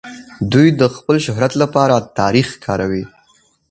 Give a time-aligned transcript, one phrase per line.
[0.51, 3.03] دوی د خپل شهرت لپاره تاريخ کاروي.